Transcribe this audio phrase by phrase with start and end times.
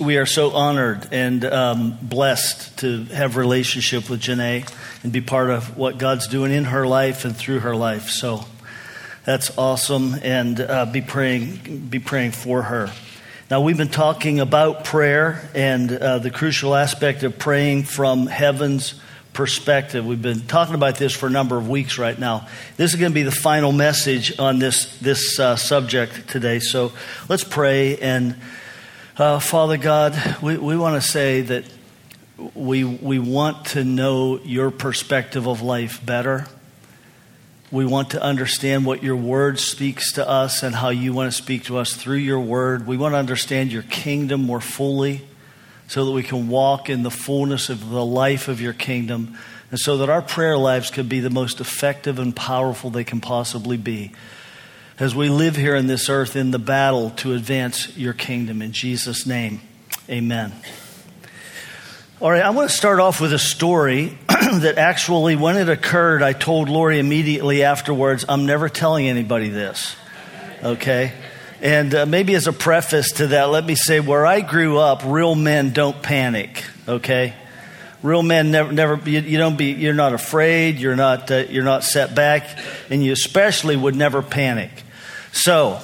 [0.00, 4.70] we are so honored and um, blessed to have relationship with Janae
[5.02, 8.08] and be part of what God's doing in her life and through her life.
[8.08, 8.44] So
[9.24, 12.90] that's awesome, and uh, be praying, be praying for her.
[13.50, 18.94] Now we've been talking about prayer and uh, the crucial aspect of praying from heaven's
[19.34, 20.06] perspective.
[20.06, 22.48] We've been talking about this for a number of weeks right now.
[22.76, 26.58] This is going to be the final message on this this uh, subject today.
[26.60, 26.92] So
[27.28, 28.36] let's pray and.
[29.18, 31.64] Uh, Father God, we, we want to say that
[32.54, 36.46] we, we want to know your perspective of life better.
[37.72, 41.36] We want to understand what your word speaks to us and how you want to
[41.36, 42.86] speak to us through your word.
[42.86, 45.22] We want to understand your kingdom more fully
[45.88, 49.36] so that we can walk in the fullness of the life of your kingdom
[49.72, 53.20] and so that our prayer lives could be the most effective and powerful they can
[53.20, 54.12] possibly be
[54.98, 58.60] as we live here in this earth in the battle to advance your kingdom.
[58.60, 59.60] In Jesus' name,
[60.10, 60.52] amen.
[62.20, 66.20] All right, I want to start off with a story that actually, when it occurred,
[66.20, 69.94] I told Lori immediately afterwards, I'm never telling anybody this.
[70.64, 71.12] Okay?
[71.60, 75.02] And uh, maybe as a preface to that, let me say where I grew up,
[75.04, 76.64] real men don't panic.
[76.88, 77.34] Okay?
[78.02, 81.64] Real men never, never you, you don't be, you're not afraid, you're not, uh, you're
[81.64, 82.48] not set back,
[82.90, 84.70] and you especially would never panic.
[85.40, 85.78] So,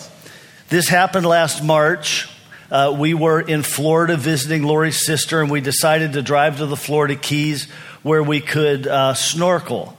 [0.68, 2.28] this happened last March.
[2.72, 6.76] Uh, we were in Florida visiting Lori's sister, and we decided to drive to the
[6.76, 7.70] Florida Keys
[8.02, 9.96] where we could uh, snorkel.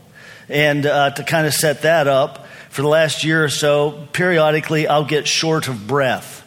[0.49, 4.89] And uh, to kind of set that up, for the last year or so, periodically
[4.89, 6.45] I'll get short of breath.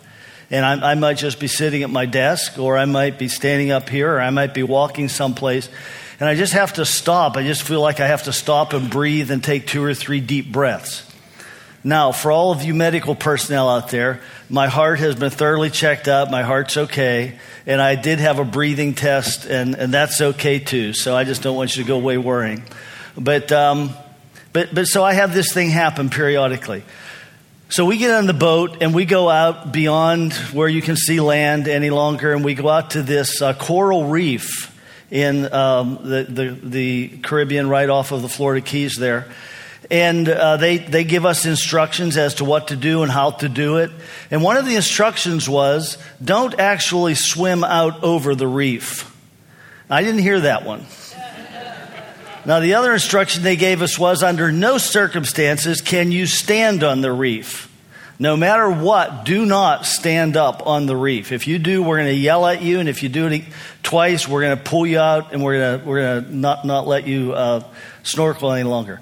[0.50, 3.70] And I, I might just be sitting at my desk, or I might be standing
[3.70, 5.70] up here, or I might be walking someplace.
[6.20, 7.38] And I just have to stop.
[7.38, 10.20] I just feel like I have to stop and breathe and take two or three
[10.20, 11.07] deep breaths.
[11.88, 16.06] Now, for all of you medical personnel out there, my heart has been thoroughly checked
[16.06, 16.30] out.
[16.30, 17.38] My heart's okay.
[17.66, 20.92] And I did have a breathing test, and, and that's okay too.
[20.92, 22.62] So I just don't want you to go away worrying.
[23.16, 23.94] But, um,
[24.52, 26.82] but, but so I have this thing happen periodically.
[27.70, 31.20] So we get on the boat and we go out beyond where you can see
[31.20, 34.76] land any longer, and we go out to this uh, coral reef
[35.10, 39.26] in um, the, the, the Caribbean right off of the Florida Keys there.
[39.90, 43.48] And uh, they, they give us instructions as to what to do and how to
[43.48, 43.90] do it.
[44.30, 49.14] And one of the instructions was don't actually swim out over the reef.
[49.88, 50.84] I didn't hear that one.
[52.44, 57.00] Now, the other instruction they gave us was under no circumstances can you stand on
[57.00, 57.68] the reef.
[58.18, 61.30] No matter what, do not stand up on the reef.
[61.30, 63.44] If you do, we're going to yell at you, and if you do it
[63.82, 66.64] twice, we're going to pull you out, and we're going to, we're going to not,
[66.64, 67.62] not let you uh,
[68.02, 69.00] snorkel any longer.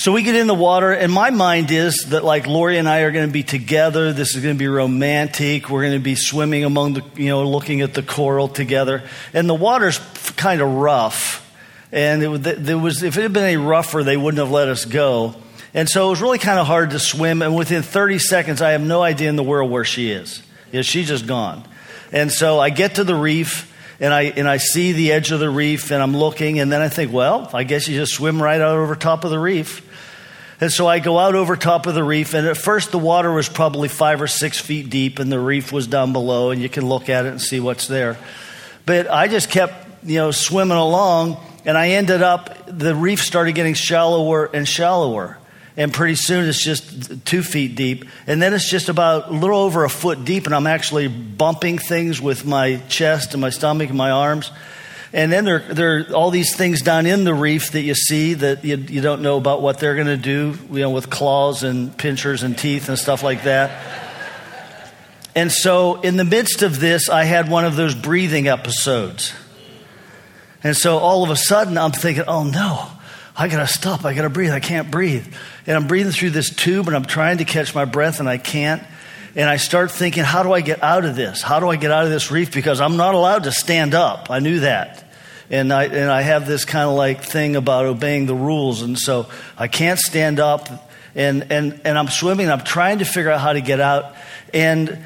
[0.00, 3.00] So we get in the water, and my mind is that like Lori and I
[3.00, 4.14] are going to be together.
[4.14, 5.68] This is going to be romantic.
[5.68, 9.02] We're going to be swimming among the, you know, looking at the coral together.
[9.34, 9.98] And the water's
[10.38, 11.46] kind of rough.
[11.92, 14.86] And it, there was, if it had been any rougher, they wouldn't have let us
[14.86, 15.34] go.
[15.74, 17.42] And so it was really kind of hard to swim.
[17.42, 20.42] And within 30 seconds, I have no idea in the world where she is.
[20.72, 21.62] Yeah, she's just gone.
[22.10, 25.40] And so I get to the reef and I, and I see the edge of
[25.40, 28.42] the reef and I'm looking and then I think, well, I guess you just swim
[28.42, 29.88] right out over top of the reef.
[30.60, 33.32] And so I go out over top of the reef, and at first the water
[33.32, 36.68] was probably five or six feet deep, and the reef was down below, and you
[36.68, 38.18] can look at it and see what's there.
[38.84, 43.54] But I just kept, you know, swimming along, and I ended up, the reef started
[43.54, 45.38] getting shallower and shallower.
[45.76, 48.04] And pretty soon it's just two feet deep.
[48.26, 51.78] And then it's just about a little over a foot deep, and I'm actually bumping
[51.78, 54.50] things with my chest and my stomach and my arms.
[55.12, 58.34] And then there, there are all these things down in the reef that you see
[58.34, 61.64] that you, you don't know about what they're going to do, you know, with claws
[61.64, 63.70] and pinchers and teeth and stuff like that.
[65.34, 69.32] And so, in the midst of this, I had one of those breathing episodes.
[70.62, 72.88] And so, all of a sudden, I'm thinking, oh no,
[73.36, 74.04] I got to stop.
[74.04, 74.50] I got to breathe.
[74.50, 75.26] I can't breathe.
[75.66, 78.38] And I'm breathing through this tube and I'm trying to catch my breath and I
[78.38, 78.82] can't.
[79.36, 81.40] And I start thinking, how do I get out of this?
[81.42, 82.52] How do I get out of this reef?
[82.52, 84.30] Because I'm not allowed to stand up.
[84.30, 85.04] I knew that.
[85.50, 88.82] And I, and I have this kind of like thing about obeying the rules.
[88.82, 90.68] And so I can't stand up.
[91.14, 92.50] And, and, and I'm swimming.
[92.50, 94.14] I'm trying to figure out how to get out.
[94.52, 95.04] And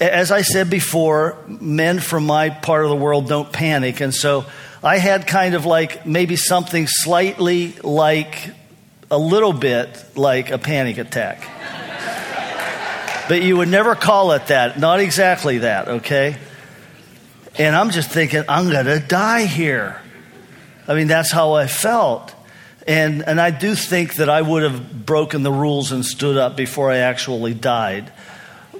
[0.00, 4.00] as I said before, men from my part of the world don't panic.
[4.00, 4.46] And so
[4.82, 8.50] I had kind of like maybe something slightly like
[9.10, 11.59] a little bit like a panic attack.
[13.30, 14.76] But you would never call it that.
[14.80, 16.36] Not exactly that, okay?
[17.56, 20.02] And I'm just thinking, I'm going to die here.
[20.88, 22.34] I mean, that's how I felt.
[22.88, 26.56] And, and I do think that I would have broken the rules and stood up
[26.56, 28.12] before I actually died.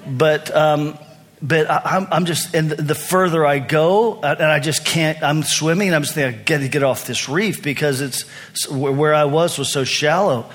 [0.04, 0.98] But um,
[1.40, 5.44] but I, am I'm just, and the further I go, and I just can't, I'm
[5.44, 8.24] swimming, and I'm just thinking, I got to get off this reef because it's
[8.68, 10.50] where I was was so shallow.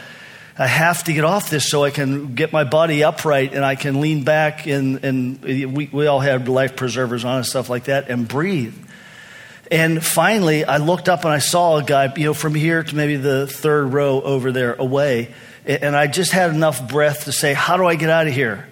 [0.57, 3.75] I have to get off this so I can get my body upright and I
[3.75, 7.85] can lean back and, and we, we all had life preservers on and stuff like
[7.85, 8.73] that and breathe.
[9.69, 12.95] And finally, I looked up and I saw a guy, you know, from here to
[12.95, 15.33] maybe the third row over there away.
[15.65, 18.67] And I just had enough breath to say, How do I get out of here?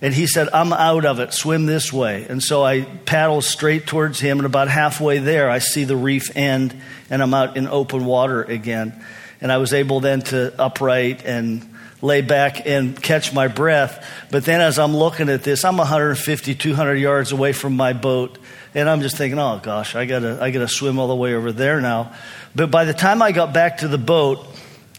[0.00, 1.32] And he said, I'm out of it.
[1.32, 2.26] Swim this way.
[2.28, 4.38] And so I paddle straight towards him.
[4.38, 6.74] And about halfway there, I see the reef end
[7.08, 9.00] and I'm out in open water again.
[9.42, 11.68] And I was able then to upright and
[12.00, 14.04] lay back and catch my breath.
[14.30, 18.38] But then as I'm looking at this, I'm 150, 200 yards away from my boat.
[18.74, 21.52] And I'm just thinking, oh gosh, I gotta, I gotta swim all the way over
[21.52, 22.14] there now.
[22.54, 24.46] But by the time I got back to the boat,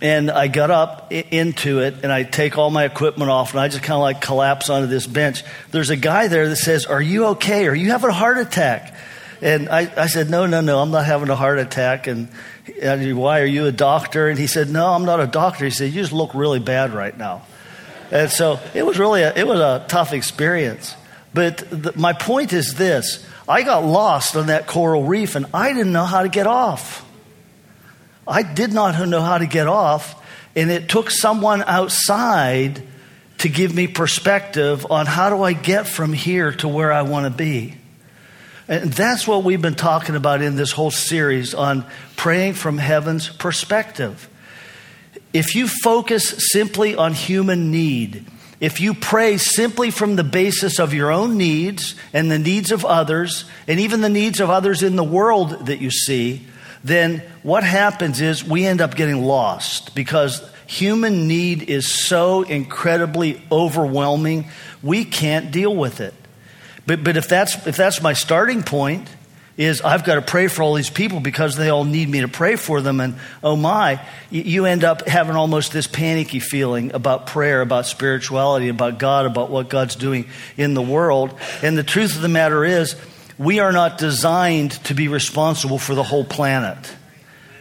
[0.01, 3.69] and I got up into it and I take all my equipment off and I
[3.69, 5.43] just kind of like collapse onto this bench.
[5.71, 7.67] There's a guy there that says, Are you okay?
[7.67, 8.93] Are you having a heart attack?
[9.41, 12.07] And I, I said, No, no, no, I'm not having a heart attack.
[12.07, 12.27] And
[12.65, 14.29] why are you a doctor?
[14.29, 15.65] And he said, no, I'm not a doctor.
[15.65, 17.43] He said, you just look really bad right now.
[18.11, 20.95] And so it was really a, it was a tough experience.
[21.33, 25.93] But my point is this: I got lost on that coral reef, and I didn't
[25.93, 27.03] know how to get off.
[28.27, 30.23] I did not know how to get off,
[30.55, 32.83] and it took someone outside
[33.39, 37.25] to give me perspective on how do I get from here to where I want
[37.25, 37.75] to be.
[38.73, 41.85] And that's what we've been talking about in this whole series on
[42.15, 44.27] praying from heaven's perspective.
[45.31, 48.25] If you focus simply on human need,
[48.59, 52.83] if you pray simply from the basis of your own needs and the needs of
[52.83, 56.41] others, and even the needs of others in the world that you see,
[56.83, 63.39] then what happens is we end up getting lost because human need is so incredibly
[63.51, 64.49] overwhelming,
[64.81, 66.15] we can't deal with it.
[66.85, 69.07] But, but if, that's, if that's my starting point,
[69.55, 72.27] is I've got to pray for all these people because they all need me to
[72.27, 72.99] pray for them.
[72.99, 74.01] And oh my,
[74.31, 79.51] you end up having almost this panicky feeling about prayer, about spirituality, about God, about
[79.51, 80.27] what God's doing
[80.57, 81.37] in the world.
[81.61, 82.95] And the truth of the matter is,
[83.37, 86.95] we are not designed to be responsible for the whole planet.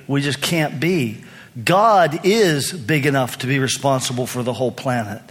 [0.06, 1.24] We just can't be.
[1.62, 5.22] God is big enough to be responsible for the whole planet.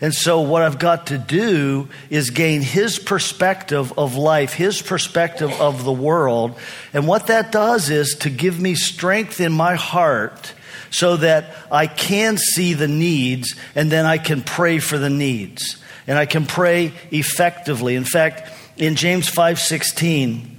[0.00, 5.50] And so, what I've got to do is gain his perspective of life, his perspective
[5.52, 6.58] of the world.
[6.92, 10.52] And what that does is to give me strength in my heart
[10.90, 15.82] so that I can see the needs and then I can pray for the needs.
[16.06, 17.96] And I can pray effectively.
[17.96, 20.50] In fact, in James 5:16,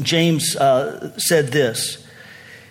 [0.00, 2.06] James uh, said this.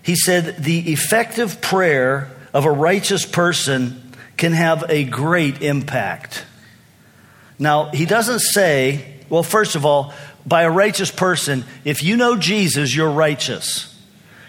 [0.02, 4.01] He said, "The effective prayer of a righteous person
[4.42, 6.46] can have a great impact.
[7.60, 10.16] Now, he doesn't say, well, first of all,
[10.48, 13.96] by a righteous person, if you know Jesus, you're righteous.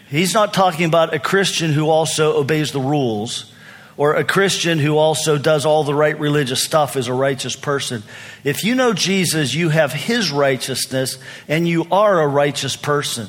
[0.08, 3.52] He's not talking about a Christian who also obeys the rules
[3.98, 8.02] or a Christian who also does all the right religious stuff is a righteous person.
[8.44, 11.18] If you know Jesus, you have his righteousness
[11.48, 13.28] and you are a righteous person.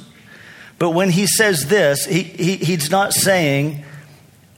[0.79, 3.83] But when he says this, he, he, he's not saying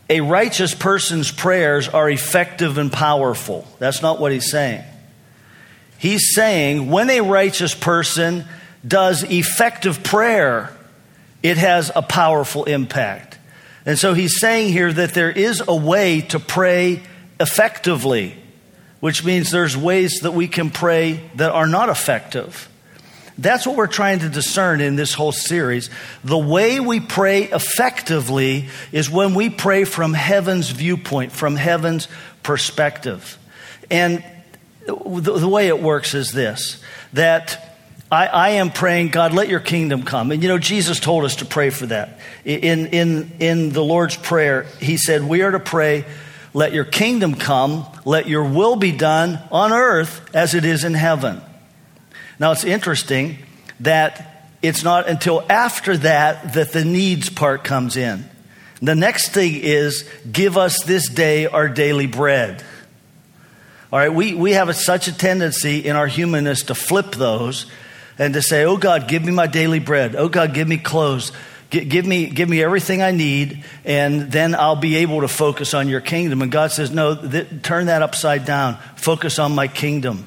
[0.10, 3.68] a righteous person's prayers are effective and powerful.
[3.80, 4.84] That's not what he's saying.
[5.98, 8.46] He's saying when a righteous person
[8.88, 10.72] does effective prayer,
[11.42, 13.40] it has a powerful impact.
[13.86, 17.04] And so he's saying here that there is a way to pray
[17.40, 18.36] effectively,
[19.00, 22.70] which means there's ways that we can pray that are not effective.
[23.38, 25.90] That's what we're trying to discern in this whole series.
[26.24, 32.08] The way we pray effectively is when we pray from heaven's viewpoint, from heaven's
[32.44, 33.38] perspective.
[33.92, 34.24] And
[34.86, 36.82] the, the way it works is this
[37.14, 37.78] that
[38.12, 40.32] I, I, am praying, God, let your kingdom come.
[40.32, 42.20] And you know, Jesus told us to pray for that.
[42.44, 46.06] In, in, in the Lord's Prayer, He said, We are to pray,
[46.54, 50.94] let your kingdom come, let your will be done on earth as it is in
[50.94, 51.42] heaven.
[52.40, 53.38] Now, it's interesting
[53.82, 58.26] that it's not until after that that the needs part comes in.
[58.82, 62.64] The next thing is give us this day our daily bread.
[63.92, 67.68] All right, we, we have a, such a tendency in our humanness to flip those
[68.18, 70.16] and to say, Oh God, give me my daily bread.
[70.16, 71.32] Oh God, give me clothes.
[71.70, 75.88] give me, give me everything I need, and then I'll be able to focus on
[75.88, 76.42] your kingdom.
[76.42, 78.78] And God says, No, th- turn that upside down.
[78.98, 80.26] Focus on my kingdom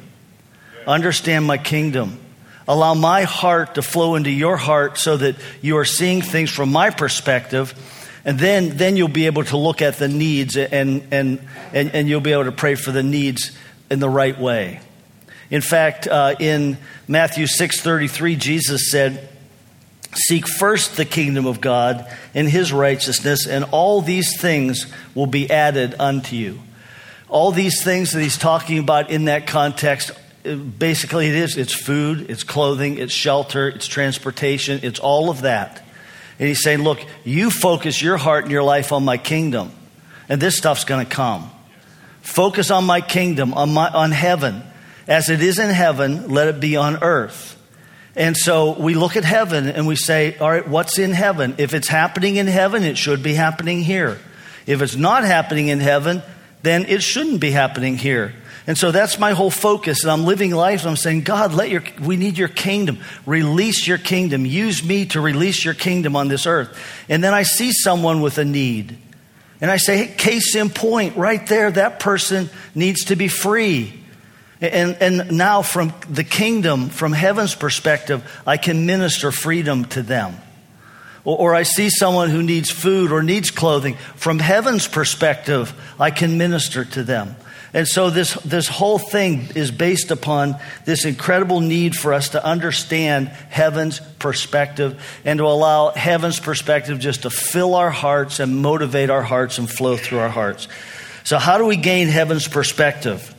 [0.89, 2.19] understand my kingdom.
[2.67, 6.71] Allow my heart to flow into your heart so that you are seeing things from
[6.71, 7.73] my perspective.
[8.25, 11.41] And then, then you'll be able to look at the needs and, and,
[11.73, 13.57] and, and you'll be able to pray for the needs
[13.91, 14.81] in the right way.
[15.51, 16.77] In fact, uh, in
[17.07, 19.29] Matthew 6:33, Jesus said,
[20.15, 25.51] "Seek first the kingdom of God and His righteousness, and all these things will be
[25.51, 26.61] added unto you."
[27.31, 32.31] All these things that he's talking about in that context, basically, it is it's food,
[32.31, 35.85] it's clothing, it's shelter, it's transportation, it's all of that.
[36.39, 39.73] And he's saying, Look, you focus your heart and your life on my kingdom,
[40.29, 41.51] and this stuff's going to come.
[42.23, 44.63] Focus on my kingdom, on, my, on heaven.
[45.07, 47.59] As it is in heaven, let it be on earth.
[48.15, 51.55] And so we look at heaven and we say, all right, what's in heaven?
[51.59, 54.19] If it's happening in heaven, it should be happening here.
[54.67, 56.23] If it's not happening in heaven,
[56.63, 58.35] then it shouldn't be happening here.
[58.69, 60.05] And so that's my whole focus.
[60.05, 60.85] And I'm living life.
[60.85, 62.99] I'm saying, God, let your, we need your kingdom.
[63.25, 64.45] Release your kingdom.
[64.45, 66.79] Use me to release your kingdom on this earth.
[67.09, 68.99] And then I see someone with a need.
[69.63, 73.95] And I say, hey, case in point, right there, that person needs to be free.
[74.61, 80.37] And, and now, from the kingdom, from heaven's perspective, I can minister freedom to them.
[81.25, 83.95] Or, or, I see someone who needs food or needs clothing.
[84.17, 87.35] From heaven's perspective, I can minister to them.
[87.75, 90.57] And so this, this whole thing is based upon
[90.87, 97.23] this incredible need for us to understand heaven's perspective and to allow heaven's perspective just
[97.23, 100.67] to fill our hearts and motivate our hearts and flow through our hearts.
[101.25, 103.35] So, how do we gain heaven's perspective?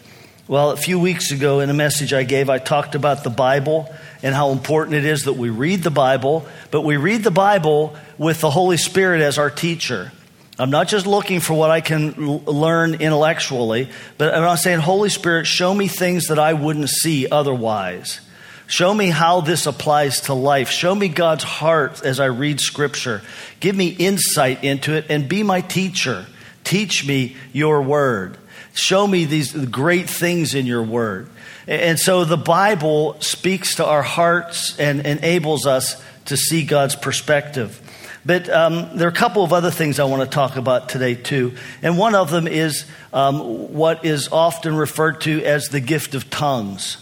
[0.47, 3.91] Well, a few weeks ago in a message I gave, I talked about the Bible
[4.21, 7.95] and how important it is that we read the Bible, but we read the Bible
[8.17, 10.11] with the Holy Spirit as our teacher.
[10.59, 14.79] I'm not just looking for what I can l- learn intellectually, but I'm not saying,
[14.79, 18.19] Holy Spirit, show me things that I wouldn't see otherwise.
[18.67, 20.69] Show me how this applies to life.
[20.69, 23.21] Show me God's heart as I read Scripture.
[23.61, 26.27] Give me insight into it and be my teacher.
[26.65, 28.37] Teach me your word.
[28.73, 31.29] Show me these great things in your word.
[31.67, 37.81] And so the Bible speaks to our hearts and enables us to see God's perspective.
[38.25, 41.15] But um, there are a couple of other things I want to talk about today,
[41.15, 41.55] too.
[41.81, 46.29] And one of them is um, what is often referred to as the gift of
[46.29, 46.97] tongues.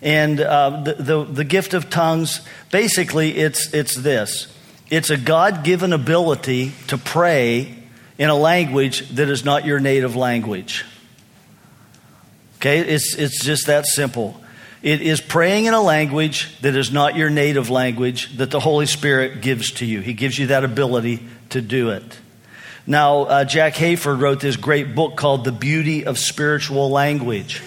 [0.00, 2.40] And uh, the, the, the gift of tongues,
[2.70, 4.48] basically, it's, it's this
[4.90, 7.74] it's a God given ability to pray
[8.18, 10.84] in a language that is not your native language.
[12.56, 14.38] Okay, it's, it's just that simple.
[14.82, 18.86] It is praying in a language that is not your native language that the Holy
[18.86, 20.00] Spirit gives to you.
[20.00, 22.18] He gives you that ability to do it.
[22.84, 27.62] Now, uh, Jack Hayford wrote this great book called The Beauty of Spiritual Language.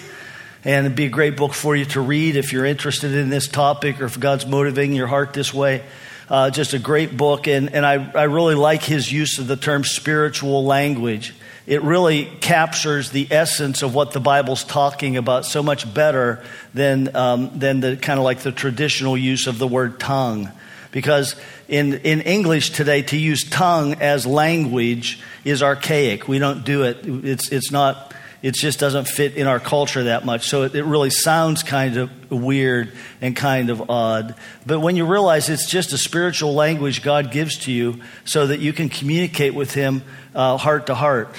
[0.62, 3.48] And it'd be a great book for you to read if you're interested in this
[3.48, 5.84] topic or if God's motivating your heart this way.
[6.28, 7.46] Uh, just a great book.
[7.46, 11.32] And, and I, I really like his use of the term spiritual language
[11.66, 17.14] it really captures the essence of what the Bible's talking about so much better than,
[17.16, 20.50] um, than the kind of like the traditional use of the word tongue.
[20.92, 21.34] Because
[21.68, 26.28] in, in English today, to use tongue as language is archaic.
[26.28, 26.98] We don't do it.
[27.02, 30.48] It's, it's not, it just doesn't fit in our culture that much.
[30.48, 34.36] So it, it really sounds kind of weird and kind of odd.
[34.64, 38.60] But when you realize it's just a spiritual language God gives to you so that
[38.60, 41.34] you can communicate with Him uh, heart to heart.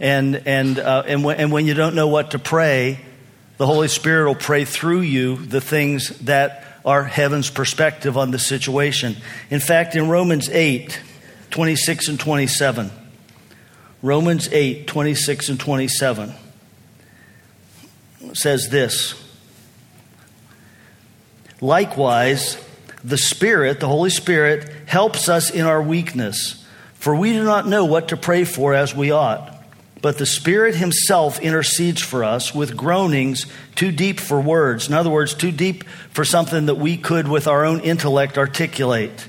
[0.00, 3.00] And, and, uh, and, when, and when you don't know what to pray,
[3.56, 8.38] the Holy Spirit will pray through you the things that are heaven's perspective on the
[8.38, 9.16] situation.
[9.50, 11.00] In fact, in Romans 8,
[11.50, 12.90] 26 and 27,
[14.00, 16.32] Romans 8, 26 and 27
[18.32, 19.14] says this
[21.60, 22.56] Likewise,
[23.02, 26.64] the Spirit, the Holy Spirit, helps us in our weakness,
[26.94, 29.57] for we do not know what to pray for as we ought.
[30.00, 34.88] But the Spirit Himself intercedes for us with groanings too deep for words.
[34.88, 39.28] In other words, too deep for something that we could, with our own intellect, articulate.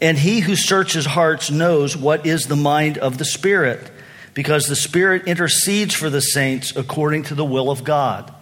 [0.00, 3.90] And He who searches hearts knows what is the mind of the Spirit,
[4.34, 8.32] because the Spirit intercedes for the saints according to the will of God.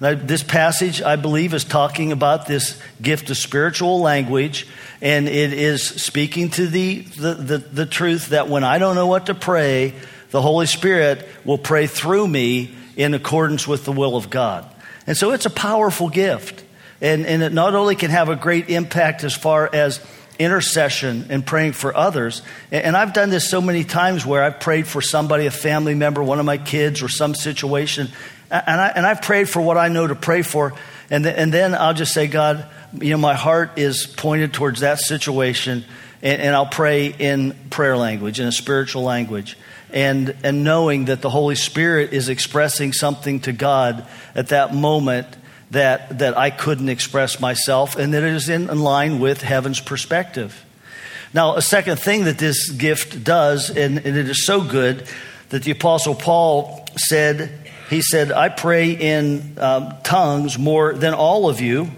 [0.00, 4.66] Now, this passage, I believe, is talking about this gift of spiritual language,
[5.00, 9.06] and it is speaking to the, the, the, the truth that when I don't know
[9.06, 9.94] what to pray,
[10.34, 14.68] the Holy Spirit will pray through me in accordance with the will of God.
[15.06, 16.64] And so it's a powerful gift.
[17.00, 20.04] And, and it not only can have a great impact as far as
[20.36, 22.42] intercession and praying for others.
[22.72, 26.20] And I've done this so many times where I've prayed for somebody, a family member,
[26.20, 28.08] one of my kids, or some situation.
[28.50, 30.74] And, I, and I've prayed for what I know to pray for.
[31.10, 32.66] And, the, and then I'll just say, God,
[33.00, 35.84] you know, my heart is pointed towards that situation.
[36.22, 39.56] And, and I'll pray in prayer language, in a spiritual language.
[39.94, 45.28] And, and knowing that the Holy Spirit is expressing something to God at that moment
[45.70, 49.80] that, that I couldn't express myself and that it is in, in line with heaven's
[49.80, 50.64] perspective.
[51.32, 55.06] Now, a second thing that this gift does, and, and it is so good
[55.50, 57.52] that the Apostle Paul said,
[57.88, 61.88] he said, I pray in um, tongues more than all of you.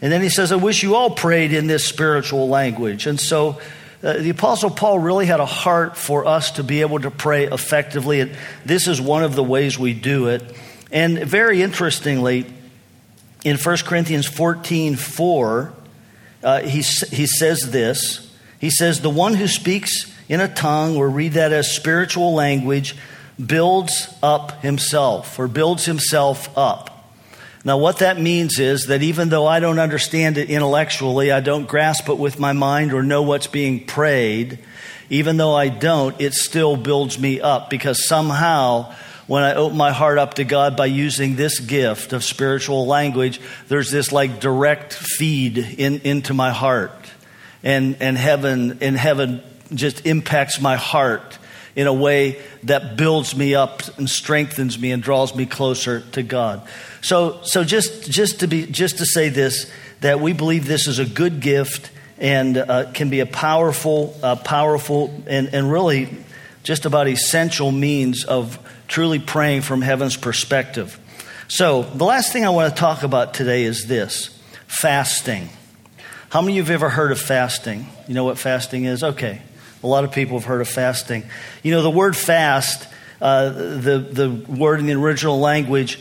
[0.00, 3.06] And then he says, I wish you all prayed in this spiritual language.
[3.06, 3.60] And so
[4.02, 7.46] uh, the Apostle Paul really had a heart for us to be able to pray
[7.46, 8.20] effectively.
[8.20, 10.42] And this is one of the ways we do it.
[10.90, 12.46] And very interestingly,
[13.44, 15.72] in 1 Corinthians 14 4,
[16.42, 18.34] uh, he, he says this.
[18.60, 22.96] He says, The one who speaks in a tongue, or read that as spiritual language,
[23.44, 26.91] builds up himself, or builds himself up.
[27.64, 31.68] Now, what that means is that even though I don't understand it intellectually, I don't
[31.68, 34.58] grasp it with my mind or know what's being prayed,
[35.10, 38.92] even though I don't, it still builds me up because somehow
[39.28, 43.40] when I open my heart up to God by using this gift of spiritual language,
[43.68, 46.90] there's this like direct feed in, into my heart.
[47.62, 49.40] And, and heaven, and heaven
[49.72, 51.38] just impacts my heart
[51.74, 56.22] in a way that builds me up and strengthens me and draws me closer to
[56.22, 56.66] God.
[57.00, 60.98] So, so just, just, to be, just to say this, that we believe this is
[60.98, 66.16] a good gift and uh, can be a powerful, uh, powerful, and, and really
[66.62, 70.98] just about essential means of truly praying from heaven's perspective.
[71.48, 74.28] So, the last thing I want to talk about today is this
[74.68, 75.48] fasting.
[76.30, 77.86] How many of you have ever heard of fasting?
[78.06, 79.02] You know what fasting is?
[79.02, 79.42] Okay.
[79.82, 81.24] A lot of people have heard of fasting.
[81.62, 82.86] You know, the word fast,
[83.20, 85.98] uh, the, the word in the original language,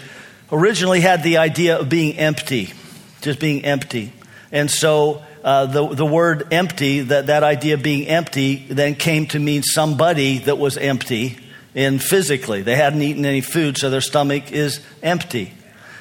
[0.51, 2.73] originally had the idea of being empty,
[3.21, 4.13] just being empty.
[4.51, 9.25] And so uh, the, the word empty, that, that idea of being empty, then came
[9.27, 11.37] to mean somebody that was empty
[11.73, 12.61] in physically.
[12.61, 15.53] They hadn't eaten any food, so their stomach is empty.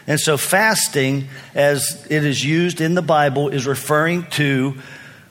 [0.07, 4.79] And so fasting, as it is used in the Bible, is referring to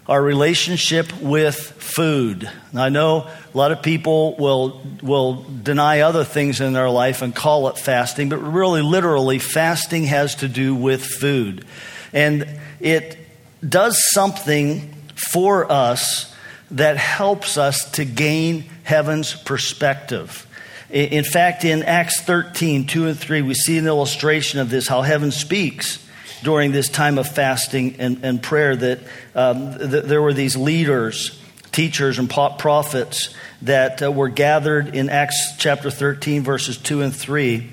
[0.09, 2.49] our relationship with food.
[2.73, 7.21] Now, I know a lot of people will, will deny other things in their life
[7.21, 11.63] and call it fasting, but really, literally, fasting has to do with food.
[12.11, 13.19] And it
[13.67, 14.95] does something
[15.31, 16.33] for us
[16.71, 20.47] that helps us to gain heaven's perspective.
[20.89, 25.03] In fact, in Acts 13, 2 and 3, we see an illustration of this, how
[25.03, 26.03] heaven speaks
[26.43, 28.99] during this time of fasting and, and prayer that
[29.35, 31.39] um, th- there were these leaders,
[31.71, 37.69] teachers, and prophets that uh, were gathered in Acts chapter 13, verses 2 and 3.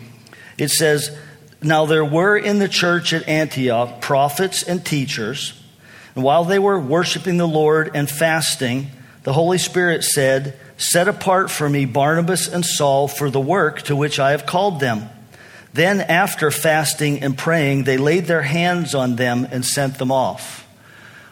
[0.58, 1.16] It says,
[1.62, 5.60] Now there were in the church at Antioch prophets and teachers,
[6.14, 8.90] and while they were worshiping the Lord and fasting,
[9.22, 13.96] the Holy Spirit said, Set apart for me Barnabas and Saul for the work to
[13.96, 15.08] which I have called them.
[15.76, 20.66] Then, after fasting and praying, they laid their hands on them and sent them off.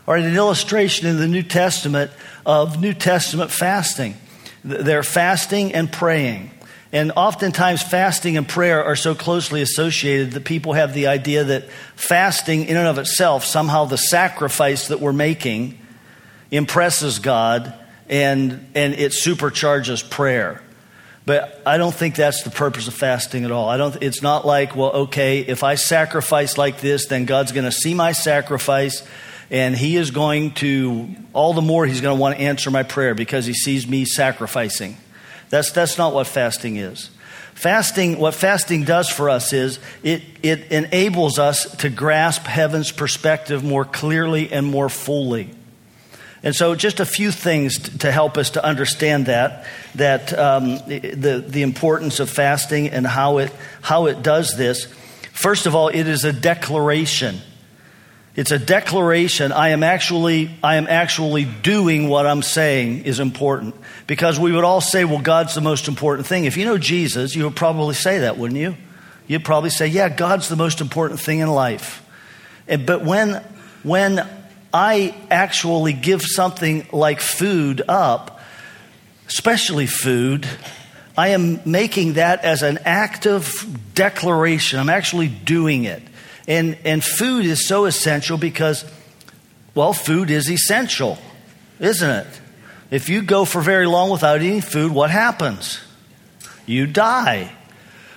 [0.06, 2.10] All right, an illustration in the New Testament
[2.44, 4.16] of New Testament fasting.
[4.62, 6.50] They're fasting and praying.
[6.92, 11.70] And oftentimes, fasting and prayer are so closely associated that people have the idea that
[11.96, 15.78] fasting, in and of itself, somehow the sacrifice that we're making
[16.50, 17.72] impresses God
[18.10, 20.60] and, and it supercharges prayer.
[21.26, 23.68] But I don't think that's the purpose of fasting at all.
[23.68, 27.64] I don't, it's not like, well, okay, if I sacrifice like this, then God's going
[27.64, 29.02] to see my sacrifice
[29.50, 32.82] and He is going to, all the more, He's going to want to answer my
[32.82, 34.98] prayer because He sees me sacrificing.
[35.48, 37.10] That's, that's not what fasting is.
[37.54, 43.62] Fasting, what fasting does for us is it, it enables us to grasp heaven's perspective
[43.62, 45.50] more clearly and more fully.
[46.44, 51.42] And so, just a few things to help us to understand that that um, the
[51.44, 54.84] the importance of fasting and how it how it does this.
[55.32, 57.38] First of all, it is a declaration.
[58.36, 59.52] It's a declaration.
[59.52, 63.74] I am actually I am actually doing what I'm saying is important
[64.06, 67.34] because we would all say, "Well, God's the most important thing." If you know Jesus,
[67.34, 68.76] you would probably say that, wouldn't you?
[69.26, 72.04] You'd probably say, "Yeah, God's the most important thing in life."
[72.68, 73.42] And, but when
[73.82, 74.28] when
[74.74, 78.40] I actually give something like food up,
[79.28, 80.48] especially food,
[81.16, 84.80] I am making that as an active declaration.
[84.80, 86.02] I'm actually doing it.
[86.48, 88.84] And, and food is so essential because,
[89.76, 91.18] well, food is essential,
[91.78, 92.26] isn't it?
[92.90, 95.80] If you go for very long without eating food, what happens?
[96.66, 97.52] You die.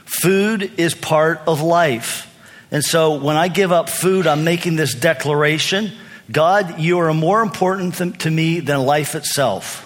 [0.06, 2.24] Food is part of life.
[2.72, 5.92] And so when I give up food, I'm making this declaration
[6.32, 9.84] God, you are more important to me than life itself.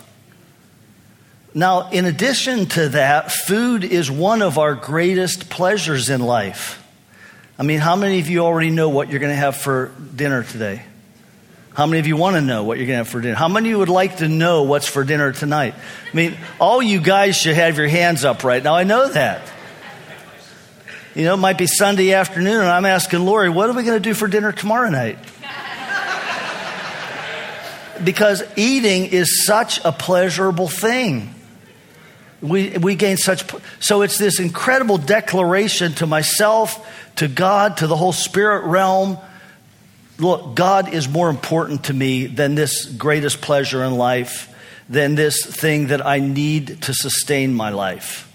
[1.54, 6.82] Now, in addition to that, food is one of our greatest pleasures in life.
[7.60, 10.44] I mean, how many of you already know what you're going to have for dinner
[10.44, 10.84] today?
[11.74, 13.36] How many of you want to know what you're going to have for dinner?
[13.36, 15.76] How many of you would like to know what's for dinner tonight?
[16.12, 18.76] I mean, all you guys should have your hands up right now.
[18.76, 19.42] I know that.
[21.14, 24.02] You know, it might be Sunday afternoon, and I'm asking Lori, what are we going
[24.02, 25.20] to do for dinner tomorrow night?
[28.04, 31.34] Because eating is such a pleasurable thing.
[32.42, 33.44] We, we gain such.
[33.80, 36.88] So it's this incredible declaration to myself,
[37.18, 39.18] to God, to the whole spirit realm
[40.22, 44.54] look, God is more important to me than this greatest pleasure in life,
[44.88, 48.28] than this thing that I need to sustain my life.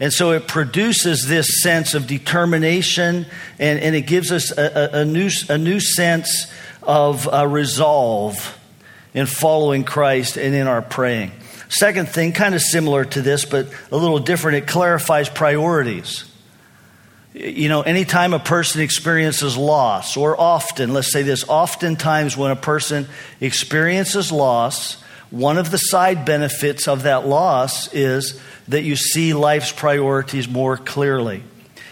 [0.00, 3.26] And so it produces this sense of determination
[3.58, 6.52] and, and it gives us a, a, a new, a new sense
[6.82, 8.57] of uh, resolve
[9.18, 11.32] in following Christ and in our praying.
[11.68, 16.24] Second thing, kind of similar to this, but a little different, it clarifies priorities.
[17.34, 22.56] You know, anytime a person experiences loss, or often, let's say this, oftentimes when a
[22.56, 23.08] person
[23.40, 29.72] experiences loss, one of the side benefits of that loss is that you see life's
[29.72, 31.42] priorities more clearly.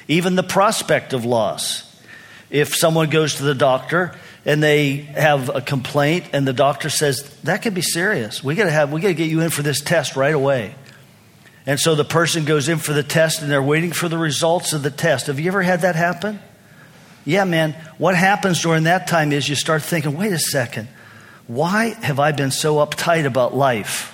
[0.06, 1.82] Even the prospect of loss.
[2.50, 4.14] If someone goes to the doctor
[4.46, 8.42] and they have a complaint and the doctor says, that could be serious.
[8.42, 10.74] We gotta have, we gotta get you in for this test right away.
[11.66, 14.72] And so the person goes in for the test and they're waiting for the results
[14.72, 15.26] of the test.
[15.26, 16.38] Have you ever had that happen?
[17.24, 17.72] Yeah, man.
[17.98, 20.86] What happens during that time is you start thinking, wait a second,
[21.48, 24.12] why have I been so uptight about life?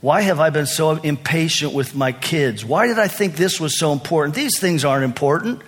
[0.00, 2.64] Why have I been so impatient with my kids?
[2.64, 4.34] Why did I think this was so important?
[4.34, 5.60] These things aren't important.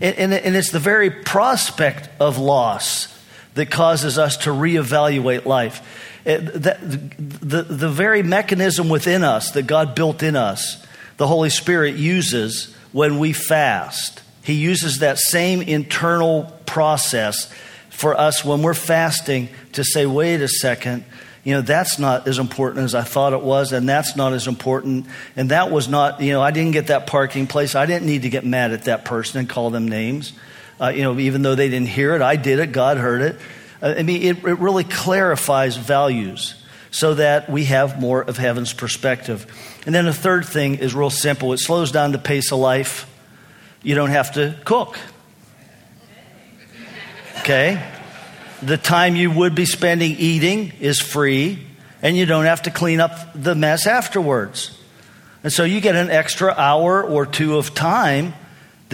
[0.00, 3.13] And, and, and it's the very prospect of loss
[3.54, 5.82] that causes us to reevaluate life.
[6.24, 6.78] The,
[7.18, 10.84] the, the very mechanism within us that God built in us,
[11.16, 14.22] the Holy Spirit uses when we fast.
[14.42, 17.52] He uses that same internal process
[17.90, 21.04] for us when we're fasting to say, wait a second,
[21.44, 24.48] you know, that's not as important as I thought it was, and that's not as
[24.48, 25.06] important.
[25.36, 27.74] And that was not, you know, I didn't get that parking place.
[27.74, 30.32] I didn't need to get mad at that person and call them names.
[30.80, 32.72] Uh, you know, even though they didn't hear it, I did it.
[32.72, 33.36] God heard it.
[33.80, 36.60] Uh, I mean, it, it really clarifies values
[36.90, 39.46] so that we have more of heaven's perspective.
[39.86, 43.10] And then the third thing is real simple it slows down the pace of life.
[43.82, 44.98] You don't have to cook.
[47.40, 47.84] Okay?
[48.62, 51.58] The time you would be spending eating is free,
[52.00, 54.78] and you don't have to clean up the mess afterwards.
[55.42, 58.32] And so you get an extra hour or two of time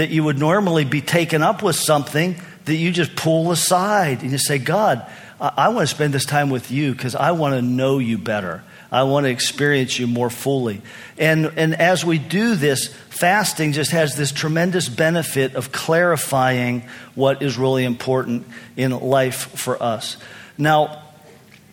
[0.01, 2.35] that you would normally be taken up with something
[2.65, 5.07] that you just pull aside and you say, God,
[5.39, 8.17] I, I want to spend this time with you because I want to know you
[8.17, 8.63] better.
[8.91, 10.81] I want to experience you more fully.
[11.19, 17.43] And, and as we do this, fasting just has this tremendous benefit of clarifying what
[17.43, 18.47] is really important
[18.79, 20.17] in life for us.
[20.57, 21.03] Now,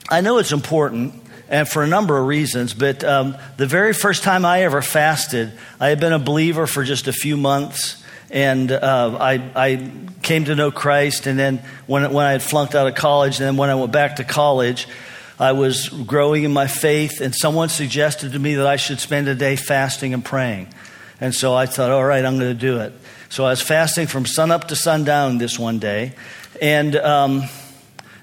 [0.09, 1.13] I know it's important,
[1.47, 5.53] and for a number of reasons, but um, the very first time I ever fasted,
[5.79, 8.03] I had been a believer for just a few months.
[8.29, 12.75] And uh, I, I came to know Christ, and then when, when I had flunked
[12.75, 14.87] out of college, and then when I went back to college,
[15.39, 19.27] I was growing in my faith, and someone suggested to me that I should spend
[19.27, 20.67] a day fasting and praying.
[21.21, 22.93] And so I thought, all right, I'm going to do it.
[23.29, 26.13] So I was fasting from sunup to sundown this one day.
[26.61, 27.47] And um, in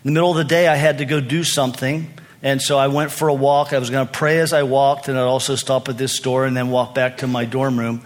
[0.04, 2.12] the middle of the day, I had to go do something.
[2.42, 3.72] And so I went for a walk.
[3.72, 6.44] I was going to pray as I walked, and I'd also stop at this store
[6.44, 8.02] and then walk back to my dorm room.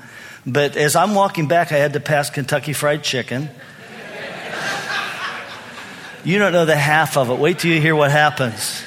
[0.48, 3.50] But as I'm walking back, I had to pass Kentucky Fried Chicken.
[6.24, 7.38] You don't know the half of it.
[7.38, 8.82] Wait till you hear what happens.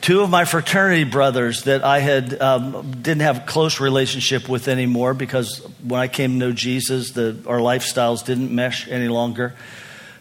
[0.00, 4.68] Two of my fraternity brothers that I had um, didn't have a close relationship with
[4.68, 9.54] anymore because when I came to know Jesus, the, our lifestyles didn't mesh any longer.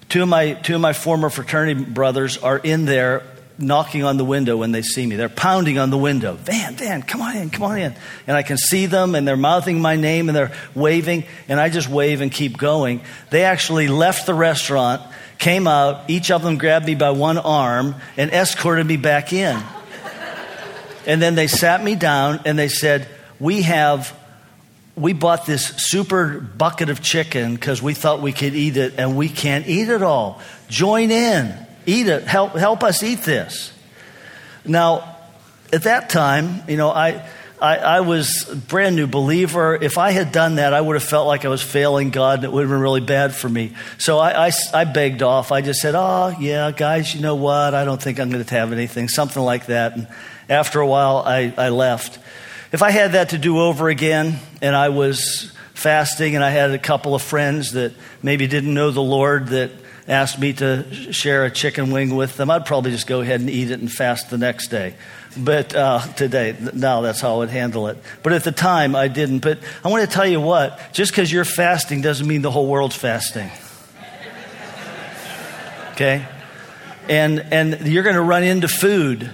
[0.09, 3.23] Two of my two of my former fraternity brothers are in there
[3.59, 5.15] knocking on the window when they see me.
[5.15, 6.33] They're pounding on the window.
[6.33, 7.95] Van, Van, come on in, come on in.
[8.27, 11.69] And I can see them and they're mouthing my name and they're waving and I
[11.69, 13.01] just wave and keep going.
[13.29, 15.01] They actually left the restaurant,
[15.39, 19.61] came out, each of them grabbed me by one arm and escorted me back in.
[21.07, 23.07] and then they sat me down and they said,
[23.39, 24.13] "We have
[24.95, 29.15] we bought this super bucket of chicken because we thought we could eat it and
[29.15, 30.41] we can't eat it all.
[30.69, 32.23] Join in." Eat it.
[32.23, 33.73] Help, help us eat this.
[34.65, 35.15] Now,
[35.71, 37.25] at that time, you know, I,
[37.61, 39.73] I, I, was a brand new believer.
[39.73, 42.43] If I had done that, I would have felt like I was failing God and
[42.43, 43.73] it would have been really bad for me.
[43.97, 45.53] So I, I, I begged off.
[45.53, 47.73] I just said, Oh, yeah, guys, you know what?
[47.73, 49.95] I don't think I'm going to have anything, something like that.
[49.95, 50.07] And
[50.49, 52.19] after a while, I, I left.
[52.73, 56.71] If I had that to do over again and I was fasting and I had
[56.71, 59.71] a couple of friends that maybe didn't know the Lord that
[60.07, 63.49] asked me to share a chicken wing with them, I'd probably just go ahead and
[63.49, 64.95] eat it and fast the next day.
[65.37, 67.97] But uh, today, now that's how I would handle it.
[68.23, 69.39] But at the time, I didn't.
[69.39, 72.67] But I want to tell you what just because you're fasting doesn't mean the whole
[72.67, 73.51] world's fasting.
[75.91, 76.25] Okay?
[77.09, 79.29] And, and you're going to run into food,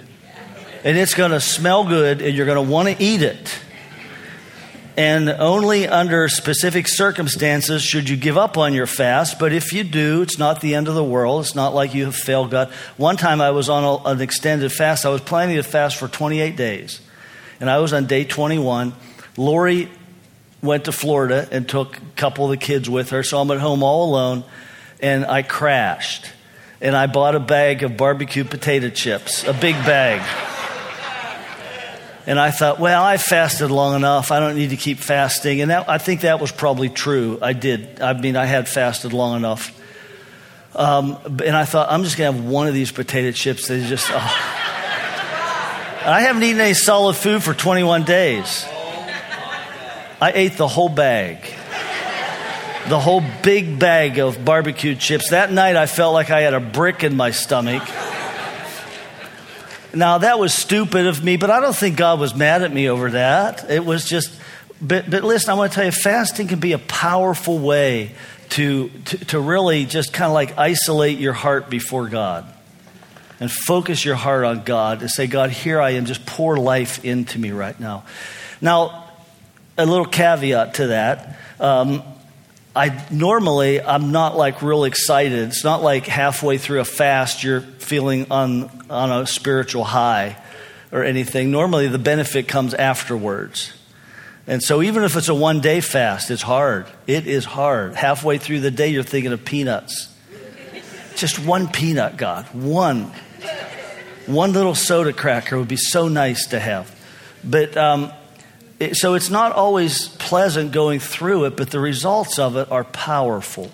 [0.83, 3.59] and it's going to smell good, and you're going to want to eat it.
[4.95, 9.39] And only under specific circumstances should you give up on your fast.
[9.39, 11.43] But if you do, it's not the end of the world.
[11.43, 12.71] It's not like you have failed God.
[12.97, 15.05] One time I was on a, an extended fast.
[15.05, 17.01] I was planning to fast for 28 days.
[17.59, 18.93] And I was on day 21.
[19.35, 19.89] Lori
[20.61, 23.23] went to Florida and took a couple of the kids with her.
[23.23, 24.43] So I'm at home all alone.
[25.01, 26.31] And I crashed.
[26.81, 30.21] And I bought a bag of barbecue potato chips, a big bag.
[32.25, 34.31] And I thought, well, I fasted long enough.
[34.31, 35.59] I don't need to keep fasting.
[35.59, 37.37] And that, I think that was probably true.
[37.41, 38.01] I did.
[38.01, 39.77] I mean, I had fasted long enough.
[40.75, 43.85] Um, and I thought, I'm just going to have one of these potato chips They
[43.85, 44.09] just.
[44.09, 44.59] Oh.
[46.05, 48.65] I haven't eaten any solid food for 21 days.
[50.21, 51.41] I ate the whole bag.
[52.89, 55.29] The whole big bag of barbecue chips.
[55.29, 57.83] That night, I felt like I had a brick in my stomach.
[59.93, 62.89] Now, that was stupid of me, but I don't think God was mad at me
[62.89, 63.69] over that.
[63.69, 64.35] It was just,
[64.81, 68.15] but, but listen, I want to tell you, fasting can be a powerful way
[68.49, 72.45] to, to, to really just kind of like isolate your heart before God
[73.39, 77.03] and focus your heart on God and say, God, here I am, just pour life
[77.05, 78.03] into me right now.
[78.61, 79.09] Now,
[79.77, 81.37] a little caveat to that.
[81.59, 82.03] Um,
[82.75, 85.47] I normally I'm not like real excited.
[85.49, 90.37] It's not like halfway through a fast you're feeling on on a spiritual high
[90.91, 91.51] or anything.
[91.51, 93.73] Normally the benefit comes afterwards.
[94.47, 96.87] And so even if it's a one day fast, it's hard.
[97.05, 97.95] It is hard.
[97.95, 100.09] Halfway through the day you're thinking of peanuts.
[101.15, 102.45] Just one peanut, God.
[102.53, 103.11] One.
[104.25, 106.93] One little soda cracker would be so nice to have.
[107.43, 108.11] But um,
[108.93, 113.69] so it's not always pleasant going through it, but the results of it are powerful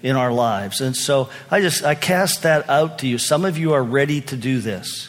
[0.00, 0.80] in our lives.
[0.80, 3.18] And so I just I cast that out to you.
[3.18, 5.08] Some of you are ready to do this.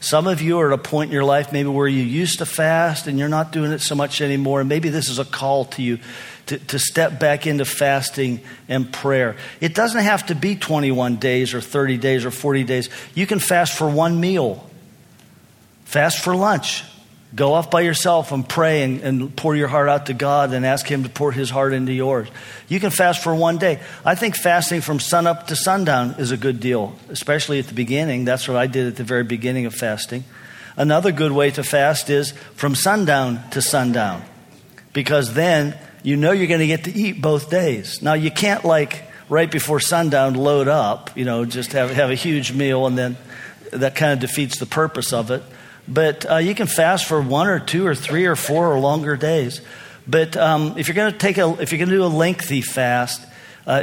[0.00, 2.44] Some of you are at a point in your life maybe where you used to
[2.44, 4.60] fast and you're not doing it so much anymore.
[4.60, 5.98] And maybe this is a call to you
[6.48, 9.36] to, to step back into fasting and prayer.
[9.62, 12.90] It doesn't have to be 21 days or 30 days or 40 days.
[13.14, 14.68] You can fast for one meal,
[15.86, 16.84] fast for lunch,
[17.34, 20.64] Go off by yourself and pray and, and, pour your heart out to God and
[20.64, 22.28] ask Him to pour His heart into yours.
[22.68, 23.80] You can fast for one day.
[24.04, 28.24] I think fasting from sunup to sundown is a good deal, especially at the beginning.
[28.24, 30.22] That's what I did at the very beginning of fasting.
[30.76, 34.22] Another good way to fast is from sundown to sundown,
[34.92, 38.00] because then you know you're going to get to eat both days.
[38.00, 42.14] Now, you can't, like, right before sundown, load up, you know, just have, have a
[42.14, 43.16] huge meal, and then
[43.72, 45.42] that kind of defeats the purpose of it.
[45.86, 49.16] But uh, you can fast for one or two or three or four or longer
[49.16, 49.60] days.
[50.06, 52.60] But um, if you're going to take a, if you're going to do a lengthy
[52.60, 53.24] fast,
[53.66, 53.82] uh,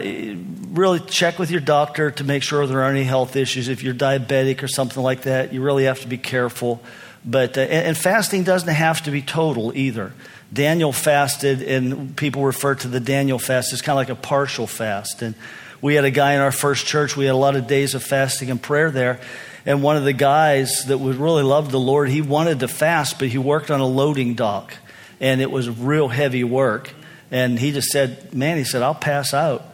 [0.69, 3.67] really check with your doctor to make sure there aren't any health issues.
[3.67, 6.81] If you're diabetic or something like that, you really have to be careful.
[7.25, 10.13] But uh, and, and fasting doesn't have to be total either.
[10.53, 14.67] Daniel fasted, and people refer to the Daniel fast as kind of like a partial
[14.67, 15.21] fast.
[15.21, 15.33] And
[15.81, 17.15] we had a guy in our first church.
[17.15, 19.19] We had a lot of days of fasting and prayer there.
[19.65, 23.19] And one of the guys that would really love the Lord, he wanted to fast,
[23.19, 24.73] but he worked on a loading dock.
[25.19, 26.91] And it was real heavy work.
[27.29, 29.65] And he just said, Man, he said, I'll pass out.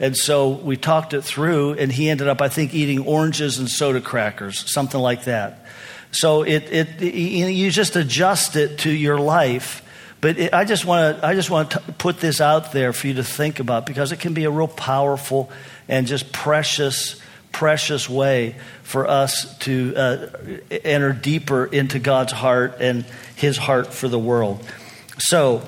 [0.00, 3.68] And so we talked it through, and he ended up, I think, eating oranges and
[3.68, 5.66] soda crackers, something like that.
[6.10, 9.82] So it, it, you just adjust it to your life.
[10.20, 13.08] But it, I just want to I just want to put this out there for
[13.08, 15.50] you to think about because it can be a real powerful
[15.86, 17.20] and just precious
[17.54, 20.26] precious way for us to uh,
[20.70, 24.62] enter deeper into God's heart and His heart for the world.
[25.18, 25.62] So,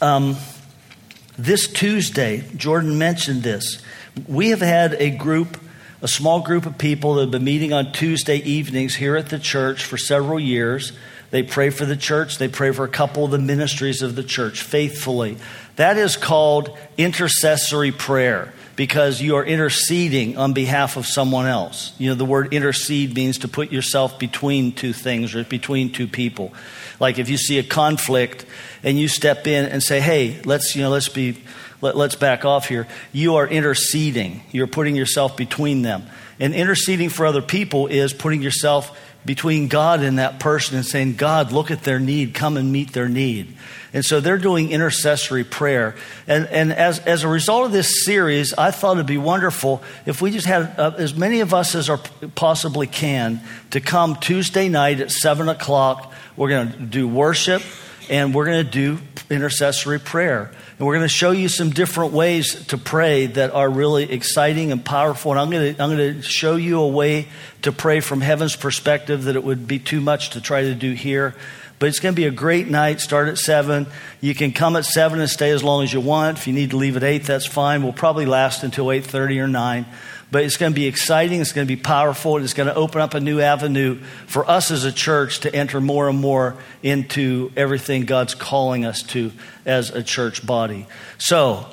[0.00, 0.36] um,
[1.36, 3.82] this Tuesday, Jordan mentioned this.
[4.26, 5.60] We have had a group,
[6.00, 9.38] a small group of people that have been meeting on Tuesday evenings here at the
[9.38, 10.92] church for several years.
[11.30, 14.22] They pray for the church, they pray for a couple of the ministries of the
[14.22, 15.36] church faithfully.
[15.74, 18.54] That is called intercessory prayer.
[18.76, 21.92] Because you are interceding on behalf of someone else.
[21.98, 26.06] You know, the word intercede means to put yourself between two things or between two
[26.06, 26.52] people.
[27.00, 28.44] Like if you see a conflict
[28.82, 31.38] and you step in and say, "Hey, let's, you know, let's be
[31.80, 34.42] let, us back off here." You are interceding.
[34.52, 36.04] You're putting yourself between them.
[36.38, 41.16] And interceding for other people is putting yourself between God and that person and saying,
[41.16, 43.56] God, look at their need, come and meet their need.
[43.92, 45.96] And so they're doing intercessory prayer.
[46.28, 50.22] And, and as, as a result of this series, I thought it'd be wonderful if
[50.22, 52.00] we just had uh, as many of us as are
[52.34, 56.12] possibly can to come Tuesday night at 7 o'clock.
[56.36, 57.62] We're going to do worship
[58.08, 58.98] and we're going to do
[59.30, 60.52] intercessory prayer.
[60.78, 64.72] And we're going to show you some different ways to pray that are really exciting
[64.72, 65.32] and powerful.
[65.32, 67.28] And I'm going to, I'm going to show you a way
[67.62, 70.92] to pray from heaven's perspective that it would be too much to try to do
[70.92, 71.34] here.
[71.78, 73.00] But it's going to be a great night.
[73.00, 73.86] Start at 7.
[74.20, 76.38] You can come at 7 and stay as long as you want.
[76.38, 77.82] If you need to leave at 8, that's fine.
[77.82, 79.86] We'll probably last until 8.30 or 9.
[80.30, 81.40] But it's going to be exciting.
[81.40, 82.38] It's going to be powerful.
[82.38, 85.80] It's going to open up a new avenue for us as a church to enter
[85.80, 89.30] more and more into everything God's calling us to
[89.64, 90.86] as a church body.
[91.18, 91.66] So,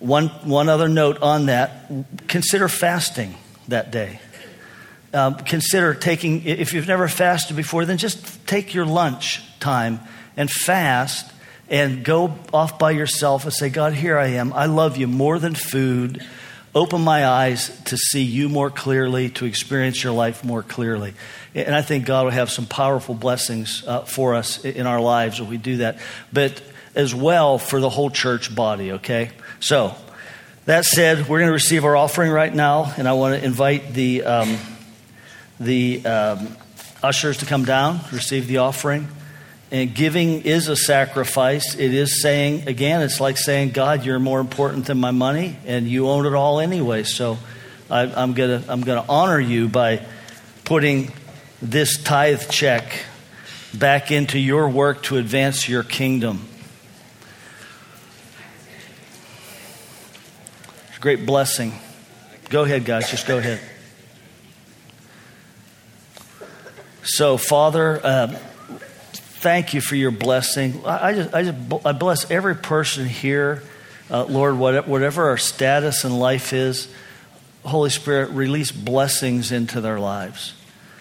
[0.00, 1.90] one, one other note on that
[2.28, 3.34] consider fasting
[3.68, 4.20] that day.
[5.14, 10.00] Um, consider taking, if you've never fasted before, then just take your lunch time
[10.36, 11.32] and fast
[11.70, 14.52] and go off by yourself and say, God, here I am.
[14.52, 16.24] I love you more than food.
[16.74, 21.14] Open my eyes to see you more clearly, to experience your life more clearly.
[21.54, 25.40] And I think God will have some powerful blessings uh, for us in our lives
[25.40, 25.98] if we do that,
[26.32, 26.60] but
[26.94, 29.30] as well for the whole church body, okay?
[29.60, 29.94] So,
[30.66, 33.94] that said, we're going to receive our offering right now, and I want to invite
[33.94, 34.24] the.
[34.24, 34.58] Um,
[35.60, 36.56] the um,
[37.02, 39.08] ushers to come down, receive the offering.
[39.70, 41.74] And giving is a sacrifice.
[41.74, 45.86] It is saying, again, it's like saying, God, you're more important than my money, and
[45.86, 47.02] you own it all anyway.
[47.02, 47.38] So
[47.90, 50.04] I, am going to I'm going to honor you by
[50.64, 51.12] putting
[51.60, 53.04] this tithe check
[53.74, 56.46] back into your work to advance your kingdom.
[60.88, 61.72] It's a great blessing.
[62.48, 63.60] Go ahead, guys, just go ahead.
[67.02, 68.38] So, Father, uh,
[69.38, 70.84] thank you for your blessing.
[70.84, 73.62] I, just, I, just, I bless every person here,
[74.10, 76.88] uh, Lord, whatever our status in life is.
[77.64, 80.54] Holy Spirit, release blessings into their lives.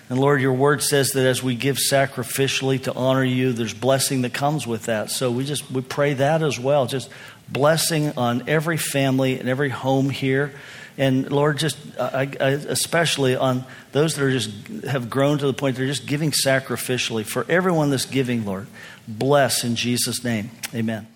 [0.09, 4.21] And Lord, your word says that as we give sacrificially to honor you, there's blessing
[4.21, 5.09] that comes with that.
[5.09, 6.85] So we just we pray that as well.
[6.85, 7.09] Just
[7.49, 10.53] blessing on every family and every home here.
[10.97, 14.51] And Lord, just I, I, especially on those that are just
[14.85, 18.67] have grown to the point they're just giving sacrificially for everyone that's giving, Lord.
[19.07, 20.49] Bless in Jesus' name.
[20.73, 21.07] Amen.